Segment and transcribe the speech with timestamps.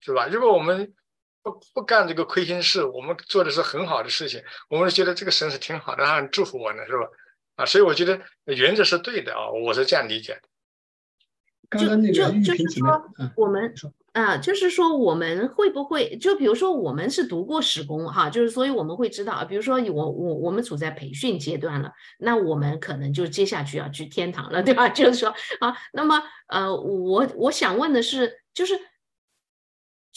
[0.00, 0.26] 是吧？
[0.26, 0.94] 如果我们
[1.42, 7.06] 不不干这个亏心事，我们做的是很好的事情，我们觉得这个神是挺好的，他很祝福我呢，是吧？
[7.56, 10.40] 啊，所以我觉得原则是对的啊，我是这样理解的。
[11.68, 13.04] 刚刚那个玉就是说，
[13.36, 13.74] 我们
[14.12, 24.88] 啊，就是说我们会不会就比如说我们是读过史工哈，就是所以我们会知道，比如说我我我们处在培训阶段了，那我们可能就接下去要去天堂了，对吧？
[24.94, 25.28] 就是说
[25.60, 28.78] 啊，那么呃，我我想问的是，就是。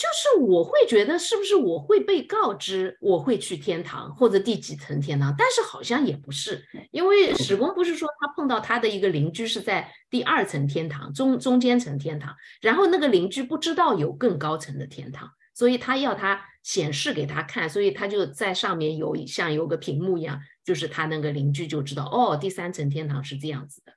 [0.02, 23.93] 就是我会觉得是不是我会被告知我会去天堂或者第几层天堂，但是好像也不是，因为史公不是说他碰到他的一个邻居是在第二层天堂中中间层天堂，然后那个邻居不知道有更高层的天堂，所以他要他显示给他看，所以他就在上面有像有个屏幕一样，就是他那个邻居就知道哦，第三层天堂是这样子的，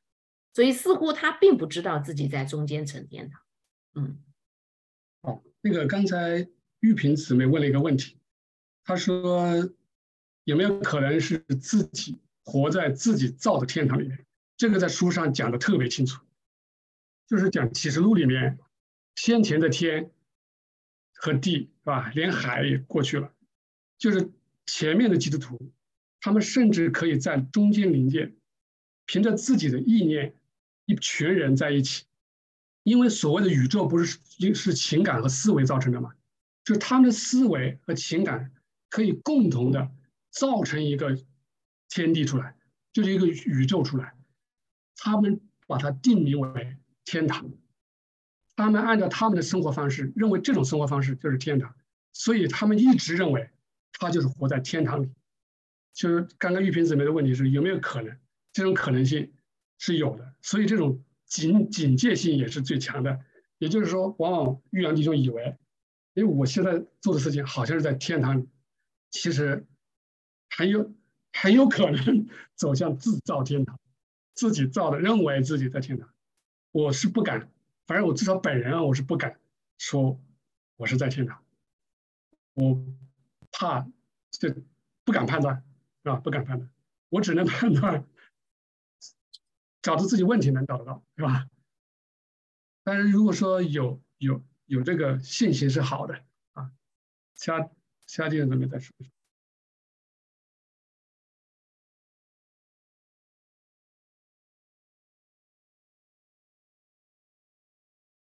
[0.52, 3.40] 所以似乎他并不知道自己在中间层天堂，
[3.94, 4.18] 嗯。
[5.60, 6.46] 那个刚才
[6.80, 8.18] 玉萍姊妹问了一个问题，
[8.84, 9.70] 她说
[10.44, 14.26] 有没有可能是自己活在自己造的天堂里面？
[14.56, 16.22] 这个在书上讲的特别清楚，
[17.26, 18.58] 就是讲启示录里面
[19.16, 20.10] 先前的天
[21.14, 23.32] 和地是吧，连海也过去了，
[23.98, 24.30] 就是
[24.66, 25.72] 前面的基督徒，
[26.20, 28.32] 他们甚至可以在中间临界，
[29.06, 30.34] 凭着自己的意念，
[30.84, 32.04] 一群人在一起。
[32.84, 34.18] 因为所谓的宇宙不是
[34.54, 36.12] 是情感和思维造成的嘛，
[36.64, 38.52] 就是他们的思维和情感
[38.90, 39.90] 可以共同的
[40.30, 41.18] 造成一个
[41.88, 42.54] 天地出来，
[42.92, 44.14] 就是一个宇宙出来。
[44.96, 46.76] 他们把它定名为
[47.06, 47.50] 天堂，
[48.54, 51.74] 他们按照他们的生活方式认为这种生活方式就是天堂，
[52.12, 53.50] 所以他们一直认为
[53.92, 55.10] 他就是活在天堂里。
[55.94, 58.14] 就是刚刚玉萍姊妹的问题是有没有可能，
[58.52, 59.32] 这种可能性
[59.78, 61.02] 是有的，所以这种。
[61.26, 63.20] 警警戒性也是最强的，
[63.58, 65.56] 也就是说，往往玉阳弟兄以为，
[66.14, 68.46] 因为我现在做的事情好像是在天堂，
[69.10, 69.66] 其实
[70.50, 70.92] 很有
[71.32, 73.80] 很有可能 走向自造天堂，
[74.34, 76.08] 自己造的，认为自己在天堂。
[76.70, 77.50] 我是不敢，
[77.86, 79.38] 反正我至少本人啊，我是不敢
[79.78, 80.20] 说
[80.76, 81.42] 我是在天堂，
[82.54, 82.84] 我
[83.50, 83.86] 怕
[84.30, 84.54] 这
[85.04, 85.64] 不敢判断，
[86.02, 86.16] 是吧？
[86.16, 86.70] 不敢判断，
[87.08, 88.06] 我只能判断。
[89.84, 91.46] 找出自己问题能找得到，是吧？
[92.82, 96.14] 但是如果说有有有这个信心是好的
[96.54, 96.70] 啊，
[97.34, 97.68] 其他
[98.06, 98.96] 其他地方咱们再说。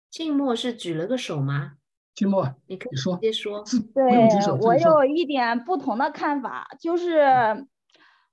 [0.10, 1.78] 静默是举了个手吗？
[2.14, 3.64] 静默，你可以说，直接说。
[3.94, 4.04] 对，
[4.60, 7.22] 我有一点不同的看法，就是，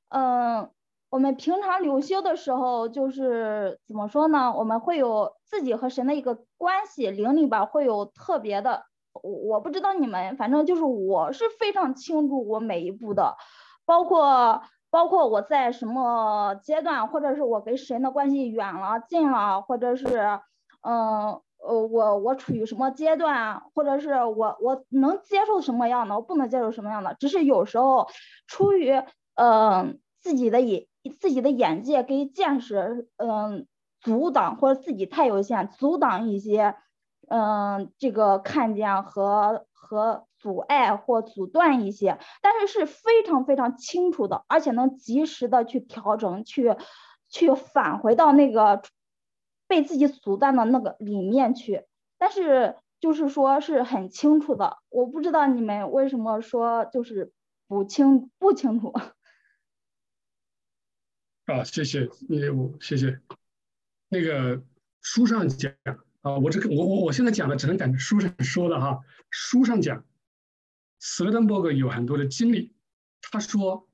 [0.09, 0.69] 嗯。
[1.11, 4.55] 我们平常留修的时候，就是怎么说呢？
[4.57, 8.85] 我们会有自己和神的一个关系，灵里边会有特别的。
[9.13, 13.37] 我我不知道你们，反正就是我是非常清楚我每一步的，
[13.85, 20.39] 包括包括我在什么阶段，或者是我跟神的关系远了、近了，或者是
[20.83, 28.07] 嗯呃我我处于什么阶段，或者是我我能接受什么样的，我不能接受什么样的，只是有时候
[28.47, 28.93] 出于
[29.35, 30.87] 嗯自己的眼。
[31.19, 33.67] 自己的眼界跟见识，嗯，
[34.03, 36.77] 阻挡或者自己太有限，阻挡一些，
[37.27, 46.77] 嗯，这个看见和和阻碍或阻断一些，但是是非常非常清楚的，而且能及时的去调整，去
[47.31, 48.83] 去返回到那个
[49.67, 51.87] 被自己阻断的那个里面去。
[52.19, 57.33] 但是就是说是很清楚的，我不知道你们为什么说就是
[57.67, 58.93] 不清不清楚。
[61.51, 63.21] 啊，谢谢你，我谢谢。
[64.09, 64.63] 那个
[65.03, 65.73] 书上讲
[66.21, 69.01] 啊，我这个我我我现在讲的只能赶书上说的哈。
[69.31, 70.05] 书上讲，
[71.01, 72.73] 斯威登伯格有很多的经历。
[73.21, 73.89] 他说，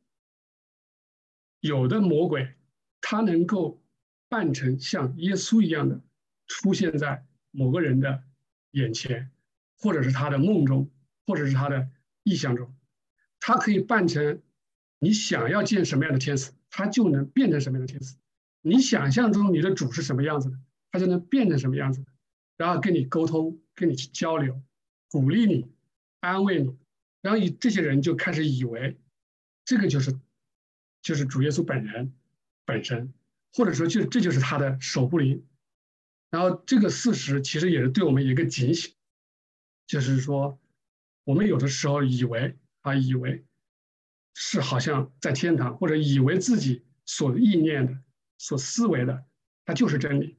[1.61, 2.55] 有的魔鬼
[3.01, 3.83] 他能够
[4.29, 6.01] 扮成像耶稣一样的
[6.47, 8.23] 出现在某个人的
[8.73, 9.31] 眼前，
[9.79, 10.91] 或者是他的梦中，
[11.27, 11.89] 或者是他的
[12.23, 12.75] 意象中，
[13.41, 14.43] 他可以扮成
[14.99, 16.53] 你想要见什么样的天使。
[16.69, 18.17] 他就能变成什么样的天使？
[18.61, 20.59] 你想象中你的主是什么样子的，
[20.91, 22.07] 他就能变成什么样子的，
[22.59, 24.61] 然后跟你沟通，跟你去交流，
[25.09, 25.71] 鼓励你，
[26.21, 26.77] 安慰你，
[27.23, 28.99] 然后以这些人就开始以为，
[29.65, 30.21] 这个就是
[31.01, 32.13] 就是主耶稣本人
[32.67, 33.15] 本身，
[33.55, 35.47] 或者说就这就是他的守护灵。
[36.31, 38.93] 然后这个事实其实也是对我们一个警醒，
[39.87, 40.61] 就是说
[41.25, 43.46] 我们有的时候以为啊以为。
[44.39, 47.99] 是好像在天堂，或者以为自己所意念的、
[48.37, 49.25] 所思维的，
[49.65, 50.37] 它就是真理。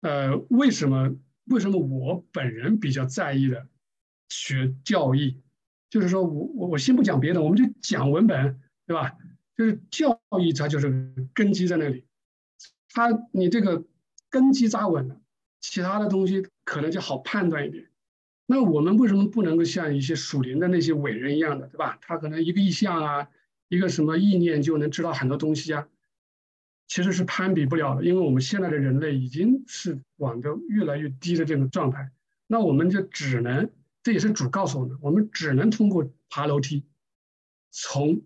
[0.00, 1.16] 呃，为什么？
[1.46, 3.66] 为什么我本人比较在意的
[4.28, 5.40] 学教义，
[5.88, 9.16] 就是说我我我先不讲别的，我们就讲文本，对吧？
[9.56, 12.06] 就是教义它就是根基在那里，
[12.90, 13.84] 它你这个
[14.28, 15.20] 根基扎稳了，
[15.60, 17.89] 其他的东西可能就好判断一点。
[18.52, 21.96] 那我们为什么不能够像一些属灵的那些伟人一样的，对吧？
[22.02, 23.28] 他可能一个意象啊，
[23.68, 25.86] 一个什么意念就能知道很多东西啊？
[26.88, 32.10] 其实是攀比不了的，因为我们现在的人类已经是往着越来越低的这种状态。
[32.48, 33.70] 那我们就只能，
[34.02, 36.84] 这也是主告诉我们，我们只能通过爬楼梯，
[37.70, 38.20] 从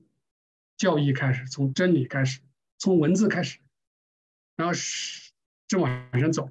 [0.78, 2.40] 教义开始，从真理开始，
[2.78, 3.58] 从文字开始，
[4.56, 5.32] 然后是
[5.68, 6.48] 就往上走。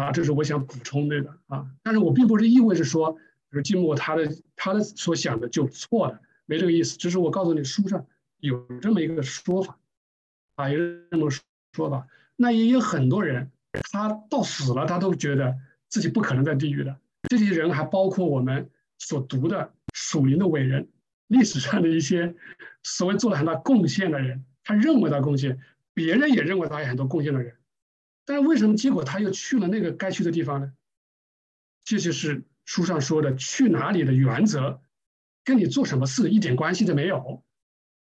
[0.00, 3.20] 啊，这是我想补充这个啊，但是我并不是意味着说，比
[3.50, 6.96] 如静默他的他的所想的就错了，没这个意思。
[6.96, 8.06] 只是我告诉你，书上
[8.38, 9.78] 有这么一个说法，
[10.54, 10.78] 啊，有
[11.10, 11.30] 这么
[11.74, 12.06] 说法。
[12.36, 13.50] 那也有很多人，
[13.92, 15.54] 他到死了，他都觉得
[15.88, 16.96] 自己不可能在地狱的。
[17.28, 20.88] 这些人还包括我们所读的属灵的伟人，
[21.26, 22.34] 历史上的一些
[22.82, 25.60] 所谓做了很大贡献的人，他认为他贡献，
[25.92, 27.54] 别人也认为他有很多贡献的人。
[28.30, 30.72] 但为什么结果他又去了那个该去的地方呢？
[31.82, 34.80] 这就是书上说的去哪里的原则，
[35.42, 37.42] 跟你做什么事一点关系都没有，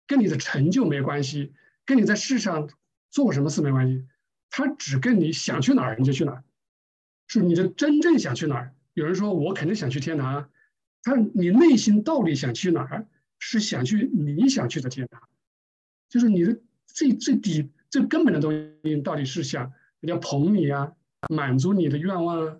[0.07, 1.55] 跟你的成就没关系，
[1.87, 2.69] 跟你在世上
[3.11, 4.07] 做什么事没关系，
[4.51, 6.45] 他只跟你想去哪儿你就去哪儿，
[7.27, 8.75] 是你的真正想去哪儿。
[8.93, 10.51] 有人说我肯定想去天堂，
[11.03, 13.07] 他你内心到底想去哪儿？
[13.39, 15.27] 是想去你想去的天堂，
[16.11, 18.53] 就是你的最最底最根本的东
[18.83, 19.73] 西到底是想。
[20.01, 20.93] 人家捧你啊，
[21.29, 22.57] 满足你的愿望啊，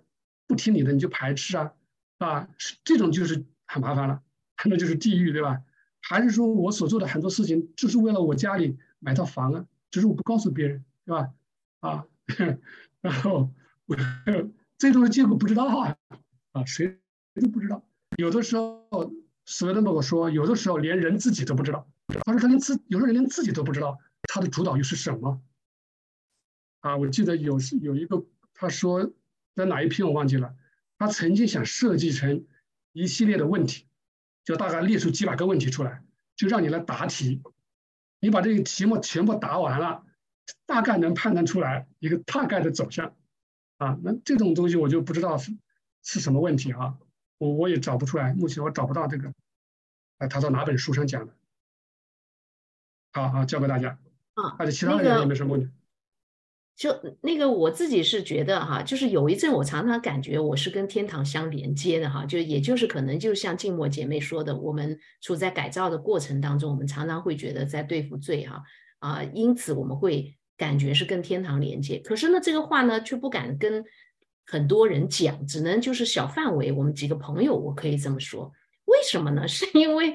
[0.47, 1.73] 不听你的你就排斥啊，
[2.17, 2.49] 啊，
[2.83, 4.21] 这种就是很麻烦了，
[4.65, 5.61] 那就是地狱，对吧？
[6.01, 11.29] 还是说我所做的很多事情就是为了我家里买套房啊，只是我不告诉别人，对吧？
[11.81, 12.05] 啊，
[13.01, 13.51] 然后
[13.85, 13.95] 我
[14.77, 15.95] 最终的结果不知道啊，
[16.53, 16.99] 啊，谁
[17.35, 17.83] 都不知道。
[18.17, 19.13] 有的时候，
[19.45, 21.87] 斯维登伯格说，有的时候连人自己都不知道。
[22.25, 25.41] 他说他连自，有时候人连自己都不知道他的主导又是什么。
[26.81, 29.11] 啊，我记得有是有一个，他说
[29.55, 30.55] 在哪一篇我忘记了，
[30.97, 32.45] 他曾经想设计成
[32.93, 33.85] 一系列的问题，
[34.45, 36.03] 就大概列出几百个问题出来，
[36.35, 37.41] 就让你来答题，
[38.19, 40.05] 你把这个题目全部答完了，
[40.65, 43.13] 大概能判断出来一个大概的走向，
[43.77, 45.51] 啊，那这种东西我就不知道是
[46.01, 46.97] 是什么问题啊，
[47.37, 49.33] 我我也找不出来，目前我找不到这个，
[50.19, 51.33] 啊，他在哪本书上讲的，
[53.11, 53.99] 好好教给大家，
[54.35, 55.69] 啊，而且其他的人也没什么问题。
[56.79, 68.63] 就那个我自己是觉得哈，就是有一阵我常常感觉我是跟天堂相连接的哈，就也就是可能就像静默姐妹说的，我们处在改造的过程当中，我们常常会觉得在对付罪哈
[68.99, 71.97] 啊，因此我们会感觉是跟天堂连接。
[71.97, 73.83] 可是呢，这个话呢却不敢跟
[74.45, 78.53] 很多人讲，只能就是小范围，我们几个朋友我可以这么说。
[78.85, 79.45] 为什么呢？
[79.49, 80.13] 是因为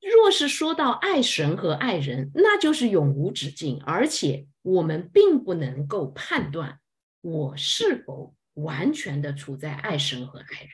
[0.00, 4.46] 若是说到爱神和爱人，那就是永无止境，而且。
[4.62, 6.80] 我们并不能够判断
[7.22, 10.70] 我是否完全的处在爱神和爱人。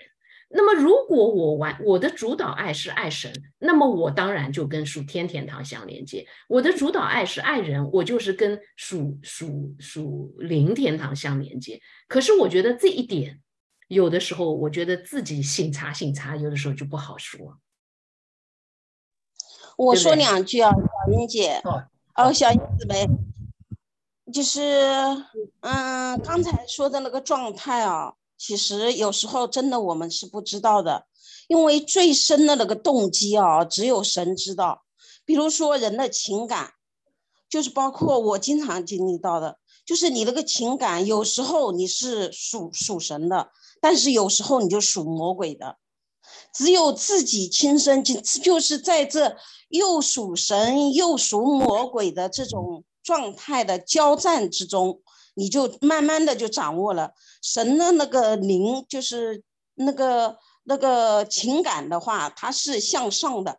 [0.48, 11.80] 那么，如果我完我的主导爱是爱神，那么我当然就跟属天天堂相连接；我的主导爱是爱人，我就是跟属属属灵天堂相连接。
[12.08, 13.40] 可是，我觉得这一点
[13.86, 17.60] 有的时候，我觉得自己信差信差，有的时候就不好说。
[19.76, 21.62] 我说两句啊，小英姐，
[22.14, 23.06] 哦，小英姊妹。
[24.32, 24.60] 就是，
[25.60, 31.06] 嗯，刚才说的那个状态啊，其实有时候真的我们是不知道的，
[31.46, 34.82] 因为最深的那个动机啊，只有神知道。
[35.24, 36.72] 比如说人的情感，
[37.48, 45.76] 就是包括我经常经历到的，就是你那个情感，有时候你是属属神的，但是有时候你就属魔鬼的，
[46.52, 49.36] 只有自己亲身经， 就是在这
[49.68, 52.84] 又属神又属魔鬼的这种。
[53.06, 55.00] 状态的交战之中，
[55.36, 59.44] 你就慢慢的就掌握了神的那个灵，就是
[59.76, 63.52] 那个那个情感的话，它是向上的；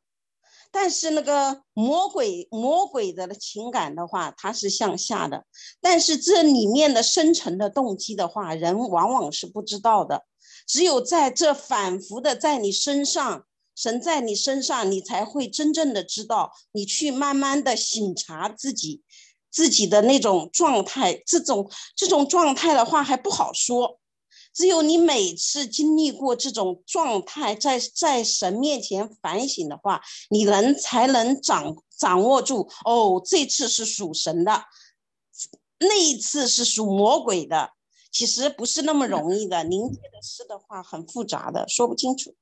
[0.69, 5.45] 但是那个魔鬼魔鬼的情感的话，它是向下的。
[5.79, 10.25] 但是这里面的深层的动机的话，人往往是不知道的。
[10.67, 19.01] 只有在这反复的在你身上，神在你身上，你才会真正的知道，你去慢慢的醒察自己。
[19.49, 23.97] 自己的那种状态，这种这种状态的话还不好说，
[24.53, 32.69] 只有你每次经历过这种状态，在在神面前反省的话，你能才能掌掌握住。
[32.85, 34.65] 哦，这次是属神的，
[35.79, 37.71] 那一次是属魔鬼的，
[38.11, 39.63] 其实不是那么容易的。
[39.63, 42.35] 灵界的事的话很复杂的，说不清楚。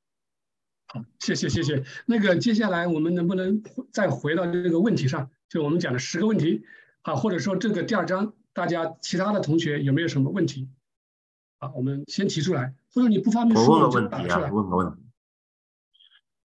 [0.88, 1.84] 好，谢谢谢谢。
[2.05, 5.29] 那个接下来我们能不能再回到这个问题上？
[5.50, 6.63] 就我们讲的十个问题，
[7.01, 10.69] 好，或者说这个第二章，大家其他的同学有没有什么问题？
[11.60, 14.51] 好，我们先提出来，或者你不方便说就打出来。
[14.51, 15.01] 问个问题。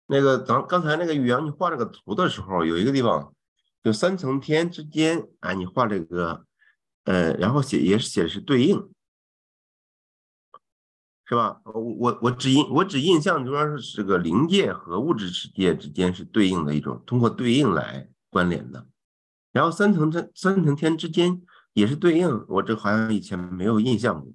[0.05, 3.33] 那个咱刚才那个宇阳，你画这个图的时候，有一个地方，
[3.83, 6.45] 就三层天之间啊，你画这个，
[7.05, 8.89] 呃，然后写也是写的是对应。
[11.29, 11.60] 是吧？
[11.65, 18.88] 我我我只印我只印象中是这个灵界和物质世界之间是对应的一种，通过对应来关联的。
[19.51, 21.41] 然后三层天三层天之间
[21.74, 24.31] 也是对应，我这好像以前没有印象过。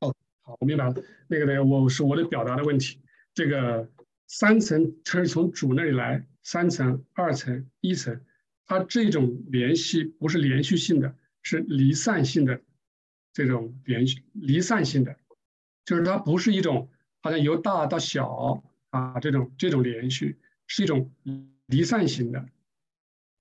[0.00, 0.94] 哦，好，我明白了。
[1.28, 2.98] 那个呢，我是我的表达的问题。
[3.34, 3.86] 这个
[4.28, 8.18] 三层它是从主那里来，三层、二层、一层，
[8.64, 12.62] 它这种联系不是连续性的，是离散性的
[13.34, 15.14] 这种连续离散性的。
[15.86, 16.90] 就是它不是一种
[17.22, 21.10] 好像由大到小啊这种这种连续，是一种
[21.66, 22.44] 离散型的。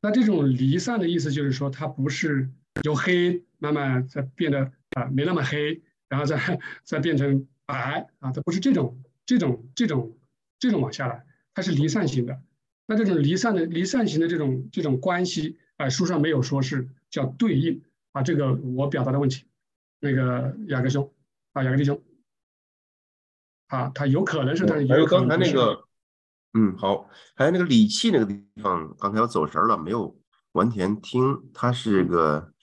[0.02, 2.50] 那这种离散的意思就是说，它不是
[2.84, 10.16] 由黑慢慢再变得啊没那么黑，然后再再变成白啊，它不是这种这种这种
[10.60, 11.26] 这种往下来，
[11.56, 12.40] 它是离散型的。
[12.86, 19.46] 那这种离散的离散型的这种这种关系啊，书上没有说是叫对应啊，这个我表达的问题。
[20.00, 21.12] 那个雅各兄
[21.54, 22.00] 啊，雅各弟兄。
[23.68, 25.84] 啊，它有可能是，但是还有刚才那个，
[26.54, 30.16] 嗯，好，还有那个理气那个地方，刚才我走神了，没有
[30.52, 31.50] 完全听。
[31.54, 32.54] 它是个，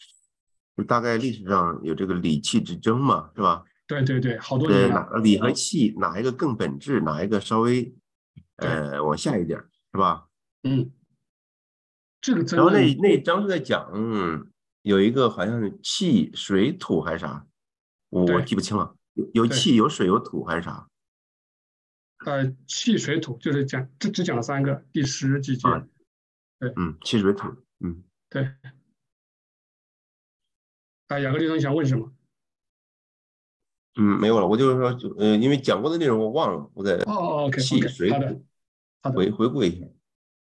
[0.86, 3.64] 大概历史上有这个理气之争嘛，是吧？
[3.86, 4.88] 对对对，好多年。
[4.88, 7.00] 哪理和气哪一个更本质？
[7.00, 7.94] 哪一个稍微
[8.56, 9.58] 呃往下一点，
[9.92, 10.28] 是吧？
[10.62, 10.90] 嗯，
[12.20, 12.42] 这个。
[12.56, 13.92] 然后那那章是在讲
[14.82, 17.44] 有一个好像是气水土还是啥，
[18.08, 20.88] 我我记不清了，有有气有水有土还是啥？
[22.24, 25.68] 呃，气水土就是讲，只只讲了三个，第十几节。
[26.60, 27.48] 对，嗯，气水土，
[27.80, 28.44] 嗯，对。
[31.08, 32.12] 啊，雅各弟兄，想问什么？
[33.96, 38.46] 嗯，没有了，我就是说，就呃，因为讲过的内容我忘了，我在哦，OK，气水土，
[39.14, 39.86] 回回顾一下。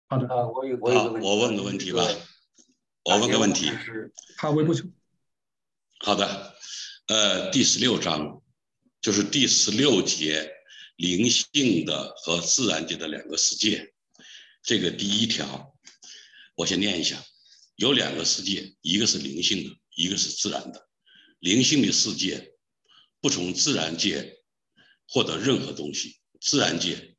[0.09, 2.03] 好的，啊，我有我有个问题，我问个问题吧，
[3.05, 3.71] 我问个问题。
[4.37, 4.87] 好，微步球。
[6.01, 6.55] 好的，
[7.09, 8.43] 呃，第十六章
[9.01, 10.60] 就是第十六节。
[11.01, 13.95] 灵性的和自然界的两个世界，
[14.63, 15.75] 这个第一条，
[16.55, 17.25] 我先念一下：
[17.77, 20.89] 有两个世界，一个是灵性的，一个是自然的。
[21.39, 22.53] 灵性的世界
[23.19, 24.43] 不从自然界
[25.09, 27.17] 获得任何东西，自然界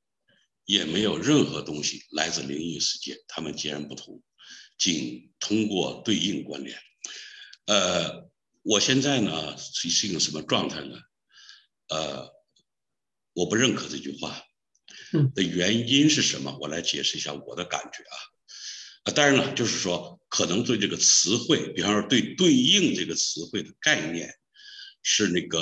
[0.65, 4.21] 也没有任何东西来自灵异世界，它们截然不同，
[4.77, 6.77] 仅通过对应关联。
[7.65, 8.29] 呃，
[8.61, 10.99] 我现在呢是是一个什么状态呢？
[11.87, 12.40] 呃。
[13.33, 14.43] 我不认可这句话，
[15.33, 16.57] 的原因是什么？
[16.59, 18.15] 我来解释一下我的感觉啊。
[19.03, 24.31] 啊，当然了，就是说，可能对这个词汇，比方说对对应这个词汇的概念，
[25.01, 25.61] 是那个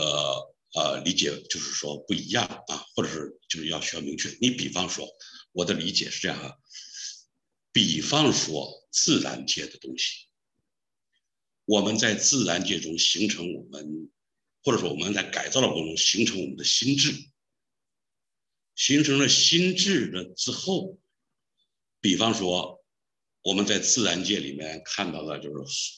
[0.74, 4.36] 呃理解，就是说不一样啊，或者是就是要需要明确。
[4.42, 5.08] 你比方说，
[5.52, 6.54] 我的理解是这样啊，
[7.72, 10.28] 比方说自然界的东西，
[11.66, 14.10] 我们在自然界中形成我们，
[14.64, 17.14] 或者说我们在改造的过程中形成我们的心智。
[18.80, 20.98] 形成了心智的之后，
[22.00, 22.82] 比方说
[23.42, 25.92] 我们在自然界里面看到的，就是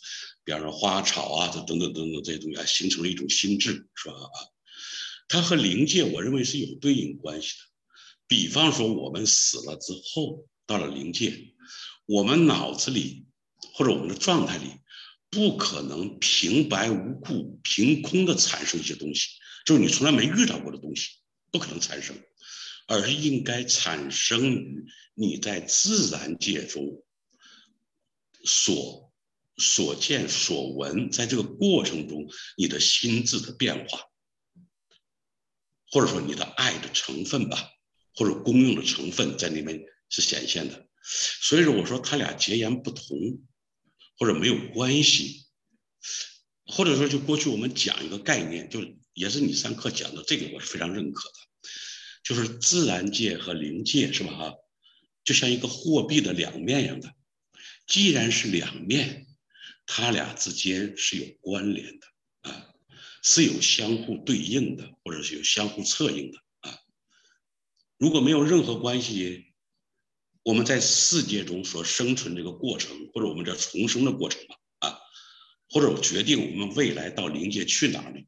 [0.44, 4.16] 比方说花草啊，这等等等等这些东西啊，形成了一种心智，是吧？
[4.16, 4.38] 啊，
[5.28, 7.60] 它和灵界我认为是有对应关系的。
[8.26, 11.54] 比方说我们死了之后到了灵界，
[12.08, 13.28] 我们脑子里
[13.76, 14.72] 或者我们的状态里，
[15.30, 19.28] 不可能平白无故、凭空的产生一些东西，
[19.68, 21.10] 就是你从来没遇到过的东西，
[21.52, 22.16] 不可能产生。
[22.92, 27.02] 而是应该产生于你在自然界中
[28.44, 29.14] 所
[29.56, 34.02] 所见所闻，在这个过程中，你的心智的变化，
[35.90, 37.70] 或者说你的爱的成分吧，
[38.14, 40.86] 或者公用的成分在里面是显现的。
[41.02, 43.08] 所以说，我说他俩截然不同，
[44.18, 45.46] 或者没有关系，
[46.66, 48.82] 或者说就过去我们讲一个概念，就
[49.14, 51.51] 也是你上课讲的这个，我是非常认可的。
[52.24, 54.32] 就是自然界和灵界是吧？
[54.32, 54.54] 哈，
[55.24, 57.14] 就像一个货币的两面一样的。
[57.88, 59.26] 既然是两面，
[59.86, 62.08] 它俩之间是有关联的
[62.42, 62.74] 啊，
[63.24, 66.80] 是有相互对应的，或者是有相互策应的啊。
[67.98, 69.54] 如果没有任何关系，
[70.44, 75.00] 我们在世界中所生存这个过程，或者我们这重生的过程吧啊，
[75.70, 78.28] 或者决定我们未来到灵界去哪里，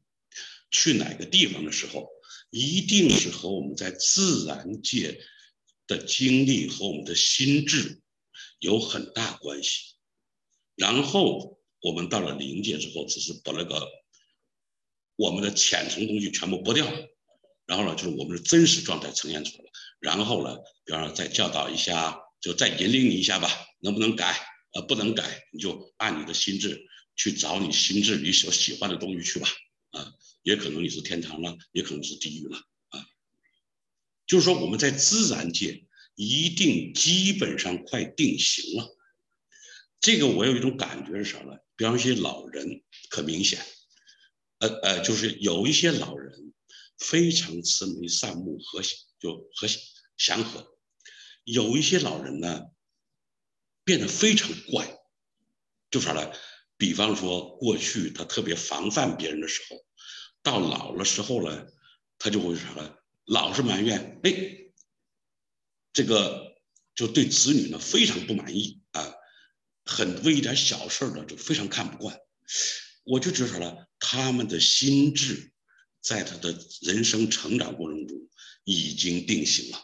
[0.70, 2.08] 去哪个地方的时候。
[2.50, 5.20] 一定是和我们在自然界
[5.86, 8.00] 的经历和我们的心智
[8.58, 9.94] 有很大关系。
[10.76, 13.88] 然后我们到了灵界之后，只是把那个
[15.16, 16.86] 我们的浅层东西全部剥掉，
[17.66, 19.70] 然后呢，就是我们的真实状态呈现出来了。
[20.00, 23.48] 然后呢，比方说再教导一下，就再引领你一下吧，
[23.80, 24.38] 能不能改？
[24.74, 26.84] 呃，不能改，你就按你的心智
[27.14, 29.48] 去找你心智里所喜欢的东西去吧。
[30.44, 32.58] 也可能你是天堂了，也可能是地狱了。
[32.90, 33.04] 啊，
[34.26, 35.84] 就是说我们在自然界
[36.14, 38.96] 一定基本上快定型了。
[40.00, 41.56] 这个我有一种感觉是啥呢？
[41.76, 43.64] 比方一些老人可明显，
[44.58, 46.52] 呃呃，就是有一些老人
[46.98, 49.80] 非常慈眉善目、和谐，就和谐
[50.18, 50.62] 祥和；
[51.42, 52.66] 有一些老人呢，
[53.82, 54.98] 变得非常怪，
[55.90, 56.32] 就啥呢？
[56.76, 59.76] 比方说过去他特别防范别人的时候，
[60.44, 61.66] 到老了时候呢，
[62.18, 62.94] 他就会啥呢？
[63.24, 64.30] 老是埋怨，哎，
[65.92, 66.58] 这个
[66.94, 69.14] 就对子女呢非常不满意啊。
[69.86, 72.18] 很为一点小事呢，就非常看不惯，
[73.04, 75.52] 我就觉得了，他们的心智
[76.00, 78.16] 在他的人生成长过程中
[78.64, 79.78] 已经定型了。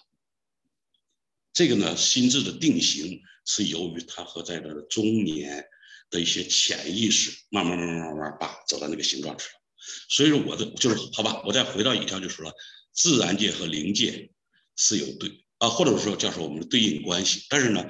[1.54, 5.66] 这个呢，心智的定型是由于他和在他的中年
[6.10, 9.59] 的一些潜意识慢慢慢慢慢慢把走到那个形状去了。
[10.08, 12.52] 所以说，我的就是好吧，我再回到一条就说了，
[12.92, 14.30] 自然界和灵界
[14.76, 17.84] 是有对啊，或者说叫做我们的对应关系，但是呢。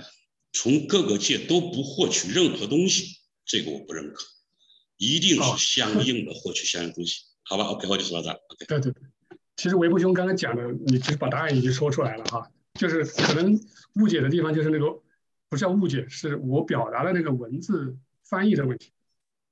[0.53, 4.25] 从各个界都不获取任何东西，这个我不认可，
[4.97, 8.37] 一定是相应的获取相应东西，好吧？OK，我就说到这。
[8.37, 9.03] OK，对对对，
[9.57, 13.61] 其实韦伯兄刚才讲的，你其实把答案已经说出来了哈，就是可能
[13.95, 14.91] 误解的地方就是那个，
[15.49, 18.91] 不是叫误解，是我表达的那个文字翻译的问题。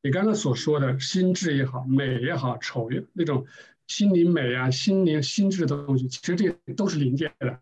[0.02, 3.46] 你刚刚所说的心智也好，美也好，丑也那种
[3.86, 7.58] 心灵美啊，心灵心智的东西，其实这些都是临界的，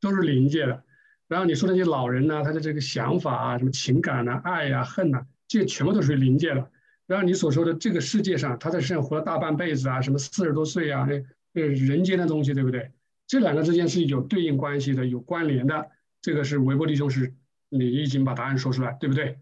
[0.00, 0.84] 都是临界的。
[1.28, 6.70] 然后你说那些老人呢，他的这个想法啊，什么情感呐、爱呀、恨呐，这全部都属于临界的。
[7.06, 12.90] 然后你所说的这个世界上，他在世上活了大半辈子啊，什么四十多岁啊，那那人间的东西，对不对？
[13.26, 15.90] 这两个之间是有对应关系的，有关联的。
[16.22, 17.32] 这个是维波弟兄是，
[17.68, 19.38] 你已经把答案说出来，对不对？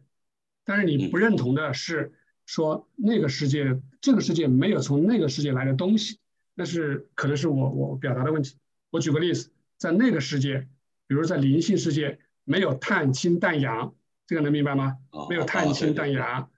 [0.69, 2.13] 但是你不认同的是
[2.45, 6.19] 说那个世界，这个世界没有从那个世界来的东西，
[6.55, 8.57] 那是可能是我我表达的问题。
[8.91, 10.69] 我举个例子，在那个世界。
[11.11, 13.95] 比如在灵性世界没有碳氢氮氧，
[14.27, 14.99] 这个能明白吗？
[15.31, 16.51] 没有碳氢氮氧，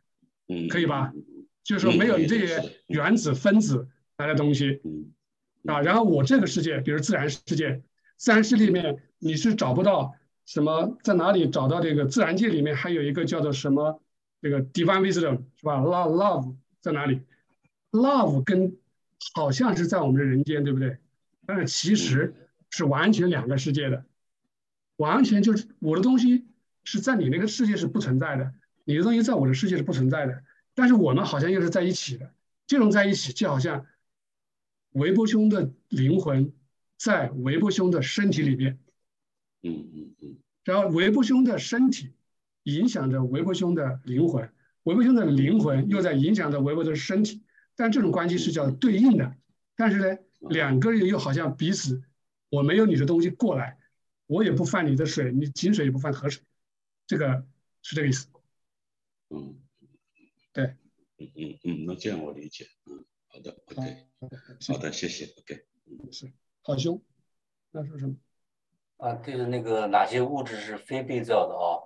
[0.48, 1.12] 嗯，可以吧？
[1.62, 3.86] 就是说没有你这些原子分子
[4.18, 4.80] 来的东西，
[5.66, 7.80] 啊，然后我这个世界，比如自然世界，
[8.16, 10.16] 自然世界里面你是找不到
[10.50, 14.02] 什么，在哪里找到这个自然界里面还有一个叫做什么
[14.42, 17.20] 这个 divine wisdom 是吧？love love 在哪里
[17.92, 18.76] ？love 跟
[19.32, 20.98] 好像是在我们的人间，对不对？
[21.46, 22.34] 但是其实
[22.68, 24.04] 是完全两个世界的。
[24.96, 26.48] 完全就是我的东西
[26.82, 30.42] 是在你那个世界是不存在的，你的东西在我的世界是不存在的，
[30.74, 32.34] 但是我们好像又是在一起的，
[32.66, 33.86] 这种在一起就好像
[34.94, 36.52] 韦伯兄的灵魂
[36.96, 38.80] 在韦伯兄的身体里面，
[39.62, 42.12] 嗯嗯嗯，然后韦伯兄的身体
[42.62, 44.52] 影响着韦伯兄的灵魂，
[44.84, 47.42] 韦伯兄的灵魂又在影响着韦伯的身体，
[47.76, 49.36] 但这种关系是叫对应的，
[49.76, 50.18] 但是呢，
[50.50, 52.02] 两个人又好像彼此，
[52.48, 53.78] 我没有你的东西过来。
[54.26, 56.44] 我也不犯你的水，你井水也不犯河水，
[57.04, 57.44] 这个
[57.82, 58.28] 是这个意思。
[59.30, 59.60] 嗯，
[60.52, 60.76] 对，
[61.18, 62.64] 嗯嗯嗯，那这样我理解。
[62.86, 64.06] 嗯，好的，OK，
[64.68, 65.64] 好的，谢谢，OK。
[66.12, 67.02] 是，好兄，
[67.72, 68.14] 那说什么？
[69.00, 71.80] 啊，就是那个哪些物质是非被造的啊？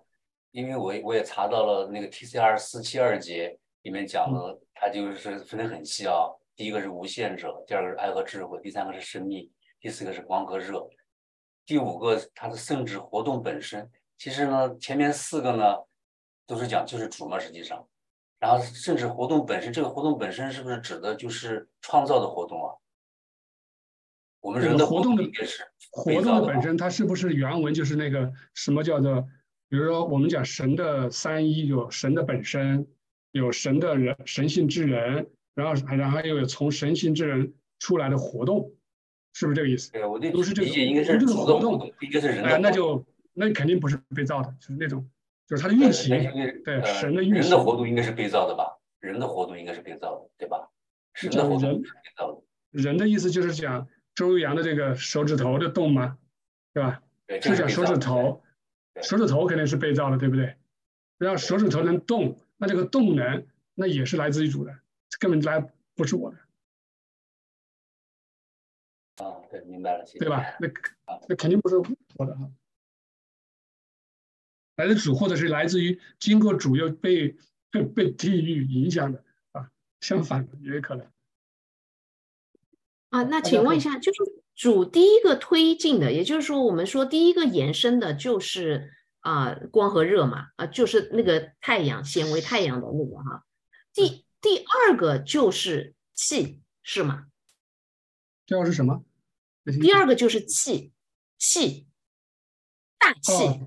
[0.51, 6.29] 因为我我也查到了那个 TCR 四七二节里面讲了，它就是分得很细啊。
[6.57, 9.49] 第一个是无限者，第二个是爱和智慧，第三个是生命，
[9.81, 10.89] 第四个是光和热。
[11.65, 15.77] 第五个，它的甚至活动本身，其实呢，前面四个呢，
[16.47, 17.87] 都是讲就是主嘛，实际上，
[18.39, 22.75] 然后甚至活动本身，这个活动本身是不是指的就是创造的活动啊？
[24.45, 29.27] 我们人的活动的也是活动的本身，它是不是原文就是那个什么叫做？
[29.71, 32.87] 比如说我们讲神的三一，有神的本身，
[33.33, 38.71] 有神的人神性之人，然后然后又有从神性之人出来的活动。
[39.33, 39.91] 是不是这个意思？
[39.91, 45.09] 对，我都是这个，应该是这个活动，应该是人哎，那就那肯定不是被造的，就是那种，
[45.49, 46.11] 就是它的运行，
[46.65, 47.41] 对，神的运行。
[47.41, 48.79] 人的活动应该是被造的吧？
[49.01, 50.69] 人的活动应该是被造的，对吧？
[51.15, 52.43] 是的活动人被造的。
[52.71, 56.19] 人的意思就是讲周阳的这个手指头的动吗？
[56.73, 57.03] 对吧？
[57.29, 58.43] 是讲手指头，
[59.03, 60.57] 手指头肯定是被造的，对不对？
[61.19, 64.79] 然后手指头能动，那这个动能那也是来自于主的，
[65.19, 65.61] 根本来
[65.95, 66.39] 不是我的。
[69.51, 70.43] 对，明白了，对吧？
[70.59, 70.69] 那
[71.29, 71.77] 那肯定不是
[72.17, 72.51] 我的哈，
[74.77, 77.37] 来自主，或者是来自于经过主又被
[77.95, 81.07] 被地域影响的啊，相反的也有可能。
[83.15, 84.19] 啊，那请问一下，就是
[84.57, 93.45] 主第一个推进的，也就是说，我们说第一个延伸的就是啊光和热嘛，啊就是那个太阳显为太阳的那个哈。
[93.93, 97.27] 第第二个就是气，是吗？
[98.47, 99.05] 第二个是什么？
[99.81, 100.91] 第二个就是气，
[101.39, 101.87] 气，
[102.99, 103.61] 大气。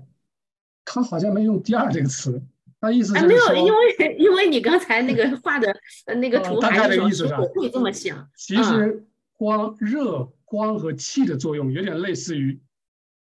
[0.84, 2.42] 他好像没用“第二”这个词，
[2.82, 5.74] 他意思是没有，因为因为你刚才那个画的
[6.16, 8.28] 那个图，大概的意思是我会这么想。
[8.36, 9.07] 其实
[9.38, 12.60] 光、热、光和气的作用有点类似于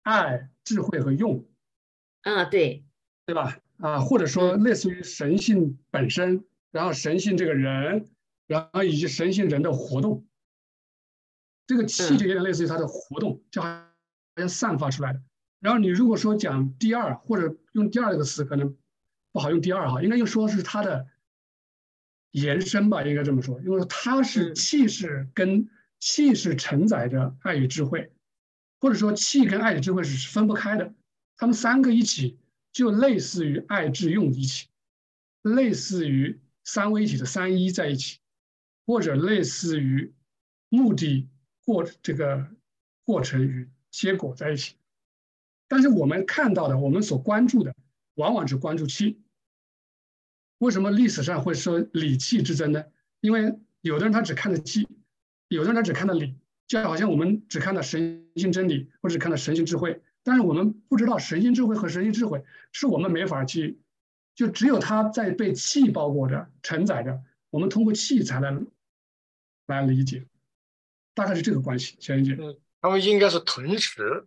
[0.01, 1.47] 爱、智慧和用。
[2.23, 2.83] 啊，对，
[3.27, 3.59] 对吧？
[3.77, 8.09] 啊，或者说类似于神性本身，然后神性这个人，
[8.47, 10.25] 然后以及神性人的活动。
[11.67, 13.67] 这个气就有点类似于它的活动，就好
[14.35, 15.21] 像散发出来的。
[15.59, 18.75] 然后你如果说讲第二，或者用第二这个词，可能
[19.31, 21.05] 不好用第二哈，应该就说是它的
[22.31, 25.69] 延伸吧，应该这么说，因为它是气是跟
[25.99, 28.11] 气是承载着爱与智慧，
[28.79, 30.93] 或者说气跟爱与智慧是分不开的，
[31.37, 32.37] 他们三个一起
[32.71, 34.67] 就类似于爱智用一起，
[35.41, 38.19] 类似于三位一体的三一在一起，
[38.85, 40.13] 或者类似于
[40.69, 41.27] 目的。
[41.65, 42.47] 过这个
[43.03, 44.73] 过程与结果在一起，
[45.67, 47.75] 但是我们看到的，我们所关注的，
[48.15, 49.21] 往往只关注气。
[50.57, 52.83] 为什么历史上会说理气之争呢？
[53.19, 54.87] 因为有的人他只看着气，
[55.49, 56.35] 有的人他只看到理，
[56.67, 63.79] 就好像我们只看到神性真理，或者看到神性智慧，但是我们不知道神性智慧和神性智慧是我们没法去，
[64.35, 68.67] 就只有它在被气包裹着、承载着，我们通过气才能
[69.67, 70.25] 来理解。
[71.15, 72.37] 大概是这个关系，小英姐。
[72.39, 74.25] 嗯，他们应该是同时，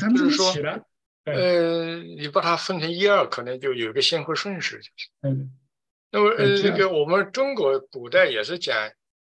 [0.00, 0.84] 他们是一起的。
[1.24, 5.08] 呃，你把它分成一二，可能就有一个先后顺序，就是。
[5.22, 5.52] 嗯。
[6.10, 8.74] 那么，呃，这个我们中国古代也是讲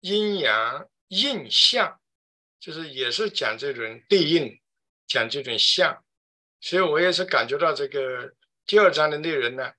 [0.01, 1.99] 阴阳应象，
[2.60, 4.60] 就是也是讲这种对应，
[5.07, 6.03] 讲这种象。
[6.62, 8.33] 所以我也是感觉到这个
[8.65, 9.71] 第二章的内容呢，